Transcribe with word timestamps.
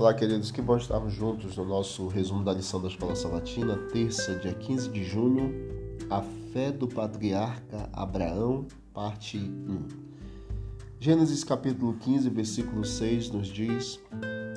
Olá, 0.00 0.14
queridos, 0.14 0.50
que 0.50 0.62
bom 0.62 0.78
estarmos 0.78 1.12
juntos 1.12 1.58
no 1.58 1.64
nosso 1.66 2.08
resumo 2.08 2.42
da 2.42 2.54
lição 2.54 2.80
da 2.80 2.88
Escola 2.88 3.14
Sabatina, 3.14 3.76
terça, 3.92 4.34
dia 4.34 4.54
15 4.54 4.88
de 4.88 5.04
junho, 5.04 5.52
a 6.08 6.22
fé 6.22 6.72
do 6.72 6.88
patriarca 6.88 7.86
Abraão, 7.92 8.66
parte 8.94 9.36
1. 9.36 9.88
Gênesis 10.98 11.44
capítulo 11.44 11.98
15, 11.98 12.30
versículo 12.30 12.82
6 12.82 13.28
nos 13.28 13.48
diz: 13.48 14.00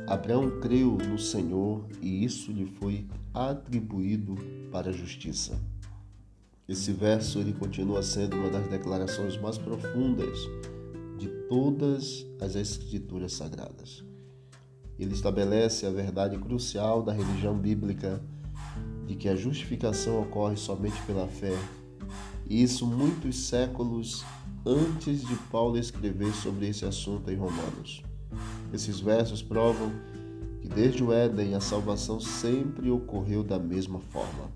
Abraão 0.08 0.62
creu 0.62 0.98
no 1.10 1.20
Senhor 1.20 1.86
e 2.02 2.24
isso 2.24 2.50
lhe 2.50 2.66
foi 2.66 3.06
atribuído 3.34 4.36
para 4.72 4.92
a 4.92 4.94
justiça. 4.94 5.60
Esse 6.70 6.94
verso 6.94 7.40
ele 7.40 7.52
continua 7.52 8.02
sendo 8.02 8.38
uma 8.38 8.50
das 8.50 8.66
declarações 8.70 9.36
mais 9.36 9.58
profundas 9.58 10.40
de 11.18 11.28
todas 11.50 12.26
as 12.40 12.56
escrituras 12.56 13.34
sagradas. 13.34 14.06
Ele 15.04 15.14
estabelece 15.14 15.86
a 15.86 15.92
verdade 15.92 16.38
crucial 16.38 17.04
da 17.04 17.12
religião 17.12 17.58
bíblica 17.58 18.22
de 19.06 19.16
que 19.16 19.28
a 19.28 19.36
justificação 19.36 20.22
ocorre 20.22 20.56
somente 20.56 21.02
pela 21.02 21.28
fé, 21.28 21.58
e 22.50 22.64
isso 22.64 22.88
muitos 22.88 23.48
séculos 23.48 24.24
antes 24.66 25.22
de 25.22 25.36
Paulo 25.52 25.78
escrever 25.78 26.34
sobre 26.34 26.70
esse 26.70 26.86
assunto 26.86 27.30
em 27.30 27.36
Romanos. 27.36 28.02
Esses 28.72 29.02
versos 29.02 29.42
provam 29.42 29.92
que 30.62 30.70
desde 30.70 31.04
o 31.04 31.12
Éden 31.12 31.54
a 31.54 31.60
salvação 31.60 32.22
sempre 32.22 32.90
ocorreu 32.90 33.44
da 33.44 33.60
mesma 33.60 34.00
forma. 34.00 34.50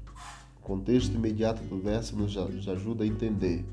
O 0.55 0.61
contexto 0.61 1.13
imediato 1.13 1.61
do 1.63 1.77
verso 1.77 2.15
nos 2.15 2.37
ajuda 2.69 3.03
a 3.03 3.07
entender 3.07 3.65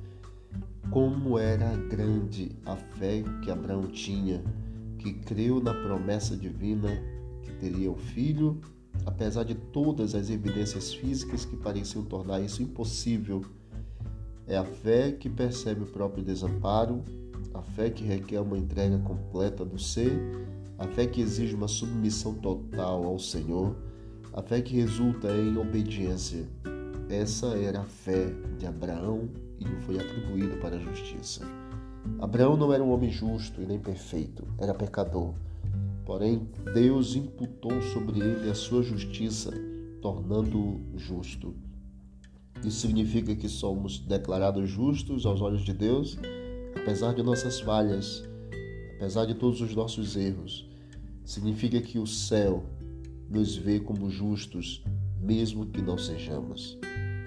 como 0.91 1.39
era 1.39 1.77
grande 1.77 2.51
a 2.67 2.75
fé 2.75 3.23
que 3.43 3.51
Abraão 3.51 3.87
tinha 3.87 4.43
que 5.05 5.13
creu 5.13 5.61
na 5.61 5.75
promessa 5.75 6.35
divina 6.35 6.89
que 7.43 7.53
teria 7.53 7.91
o 7.91 7.95
filho, 7.95 8.59
apesar 9.05 9.45
de 9.45 9.55
todas 9.55 10.15
as 10.15 10.31
evidências 10.31 10.95
físicas 10.95 11.45
que 11.45 11.57
pareciam 11.57 12.03
tornar 12.03 12.41
isso 12.41 12.63
impossível. 12.63 13.45
É 14.47 14.57
a 14.57 14.65
fé 14.65 15.13
que 15.13 15.29
percebe 15.29 15.83
o 15.83 15.87
próprio 15.87 16.25
desamparo, 16.25 17.05
a 17.53 17.61
fé 17.61 17.91
que 17.91 18.03
requer 18.03 18.41
uma 18.41 18.57
entrega 18.57 18.99
completa 19.01 19.63
do 19.63 19.79
ser, 19.79 20.19
a 20.79 20.87
fé 20.89 21.07
que 21.07 21.21
exige 21.21 21.55
uma 21.55 21.69
submissão 21.69 22.33
total 22.35 23.05
ao 23.05 23.19
Senhor, 23.19 23.77
a 24.33 24.41
fé 24.41 24.63
que 24.63 24.75
resulta 24.75 25.29
em 25.31 25.55
obediência. 25.59 26.49
Essa 27.11 27.49
era 27.59 27.81
a 27.81 27.85
fé 27.85 28.33
de 28.59 28.67
Abraão 28.67 29.29
e 29.61 29.65
lhe 29.65 29.77
foi 29.83 29.99
atribuída 29.99 30.57
para 30.57 30.77
a 30.77 30.79
justiça. 30.79 31.45
Abraão 32.19 32.57
não 32.57 32.73
era 32.73 32.83
um 32.83 32.93
homem 32.93 33.11
justo 33.11 33.61
e 33.63 33.67
nem 33.67 33.79
perfeito, 33.79 34.47
era 34.59 34.75
pecador. 34.75 35.35
Porém, 36.05 36.49
Deus 36.75 37.17
imputou 37.17 37.81
sobre 37.81 38.21
ele 38.21 38.51
a 38.51 38.55
sua 38.55 38.83
justiça, 38.83 39.51
tornando-o 40.03 40.81
justo. 40.99 41.55
Isso 42.63 42.81
significa 42.81 43.35
que 43.35 43.49
somos 43.49 43.99
declarados 43.99 44.69
justos 44.69 45.25
aos 45.25 45.41
olhos 45.41 45.63
de 45.63 45.73
Deus, 45.73 46.19
apesar 46.77 47.15
de 47.15 47.23
nossas 47.23 47.61
falhas, 47.61 48.23
apesar 48.97 49.25
de 49.25 49.35
todos 49.35 49.61
os 49.61 49.75
nossos 49.75 50.17
erros. 50.17 50.69
Significa 51.25 51.81
que 51.81 51.99
o 51.99 52.07
céu 52.07 52.65
nos 53.31 53.57
vê 53.57 53.81
como 53.81 54.11
justos, 54.11 54.83
mesmo 55.21 55.67
que 55.67 55.81
não 55.81 55.97
sejamos. 55.97 56.79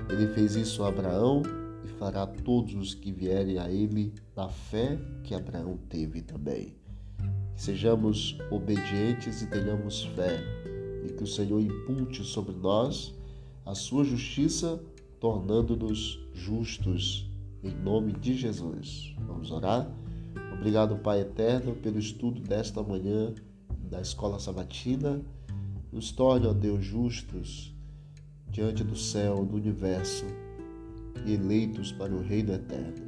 Ele 0.09 0.27
fez 0.27 0.55
isso 0.55 0.83
a 0.83 0.89
Abraão 0.89 1.41
e 1.87 1.97
fará 1.97 2.27
todos 2.27 2.73
os 2.75 2.93
que 2.93 3.11
vierem 3.11 3.57
a 3.57 3.71
ele 3.71 4.13
na 4.35 4.49
fé 4.49 4.99
que 5.23 5.33
Abraão 5.33 5.77
teve 5.89 6.21
também. 6.21 6.75
Que 7.55 7.61
sejamos 7.61 8.37
obedientes 8.51 9.41
e 9.41 9.47
tenhamos 9.47 10.03
fé, 10.03 10.37
e 11.05 11.13
que 11.13 11.23
o 11.23 11.27
Senhor 11.27 11.61
impute 11.61 12.23
sobre 12.23 12.53
nós 12.55 13.15
a 13.65 13.73
sua 13.73 14.03
justiça, 14.03 14.79
tornando-nos 15.19 16.19
justos, 16.33 17.29
em 17.63 17.71
nome 17.71 18.11
de 18.13 18.33
Jesus. 18.33 19.15
Vamos 19.25 19.49
orar? 19.49 19.89
Obrigado, 20.53 20.97
Pai 20.97 21.21
eterno, 21.21 21.73
pelo 21.75 21.99
estudo 21.99 22.41
desta 22.41 22.83
manhã 22.83 23.33
da 23.89 24.01
Escola 24.01 24.39
Sabatina. 24.39 25.21
Nos 25.91 26.11
torne, 26.11 26.47
ó 26.47 26.53
Deus, 26.53 26.83
justos 26.83 27.73
diante 28.49 28.83
do 28.83 28.95
céu, 28.95 29.45
do 29.45 29.55
universo 29.55 30.25
e 31.25 31.33
eleitos 31.33 31.91
para 31.91 32.13
o 32.13 32.21
reino 32.21 32.53
eterno. 32.53 33.05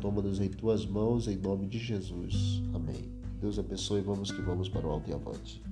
Toma-nos 0.00 0.40
em 0.40 0.48
tuas 0.48 0.84
mãos, 0.84 1.28
em 1.28 1.36
nome 1.36 1.66
de 1.66 1.78
Jesus. 1.78 2.62
Amém. 2.74 3.10
Deus 3.40 3.58
abençoe. 3.58 4.00
Vamos 4.00 4.30
que 4.30 4.42
vamos 4.42 4.68
para 4.68 4.86
o 4.86 4.90
alto 4.90 5.10
e 5.10 5.14
avante. 5.14 5.62